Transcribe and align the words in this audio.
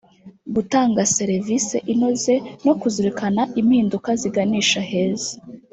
gutanga 0.55 0.99
serevise 1.15 1.77
inoze 1.93 2.33
no 2.65 2.73
kuzirikana 2.79 3.41
impinduka 3.61 4.09
ziganisha 4.21 4.81
heza 4.89 5.33